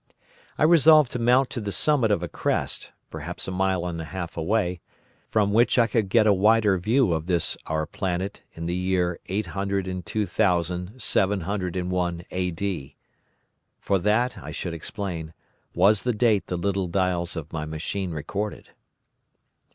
I 0.57 0.63
resolved 0.63 1.11
to 1.11 1.19
mount 1.19 1.51
to 1.51 1.61
the 1.61 1.71
summit 1.71 2.09
of 2.09 2.23
a 2.23 2.27
crest, 2.27 2.91
perhaps 3.11 3.47
a 3.47 3.51
mile 3.51 3.85
and 3.85 4.01
a 4.01 4.05
half 4.05 4.35
away, 4.35 4.81
from 5.29 5.53
which 5.53 5.77
I 5.77 5.85
could 5.85 6.09
get 6.09 6.25
a 6.25 6.33
wider 6.33 6.79
view 6.79 7.13
of 7.13 7.27
this 7.27 7.55
our 7.67 7.85
planet 7.85 8.41
in 8.53 8.65
the 8.65 8.73
year 8.73 9.19
Eight 9.27 9.45
Hundred 9.45 9.87
and 9.87 10.03
Two 10.03 10.25
Thousand 10.25 10.99
Seven 10.99 11.41
Hundred 11.41 11.75
and 11.77 11.91
One, 11.91 12.23
A.D. 12.31 12.95
For 13.79 13.99
that, 13.99 14.39
I 14.39 14.49
should 14.51 14.73
explain, 14.73 15.35
was 15.75 16.01
the 16.01 16.13
date 16.13 16.47
the 16.47 16.57
little 16.57 16.87
dials 16.87 17.35
of 17.35 17.53
my 17.53 17.65
machine 17.65 18.09
recorded. 18.09 18.69